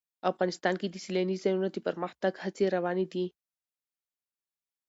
[0.31, 3.25] افغانستان کې د سیلانی ځایونه د پرمختګ هڅې روانې دي.